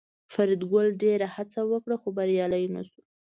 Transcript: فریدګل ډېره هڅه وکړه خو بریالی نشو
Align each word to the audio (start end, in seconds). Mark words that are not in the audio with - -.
فریدګل 0.33 0.87
ډېره 1.03 1.27
هڅه 1.35 1.61
وکړه 1.71 1.95
خو 2.01 2.07
بریالی 2.17 2.65
نشو 2.75 3.01